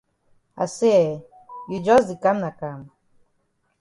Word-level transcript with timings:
I 0.63 0.65
say 0.75 0.93
eh, 1.07 1.19
you 1.69 1.77
jus 1.85 2.05
di 2.09 2.15
kam 2.23 2.37
na 2.43 2.49
kam? 2.59 2.79